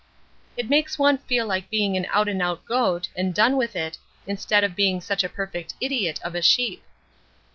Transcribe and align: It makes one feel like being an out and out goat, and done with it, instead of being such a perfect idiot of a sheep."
It 0.57 0.67
makes 0.67 0.97
one 0.97 1.19
feel 1.19 1.45
like 1.45 1.69
being 1.69 1.95
an 1.95 2.07
out 2.09 2.27
and 2.27 2.41
out 2.41 2.65
goat, 2.65 3.09
and 3.15 3.35
done 3.35 3.55
with 3.55 3.75
it, 3.75 3.99
instead 4.25 4.63
of 4.63 4.75
being 4.75 4.99
such 4.99 5.23
a 5.23 5.29
perfect 5.29 5.75
idiot 5.79 6.19
of 6.23 6.33
a 6.33 6.41
sheep." 6.41 6.81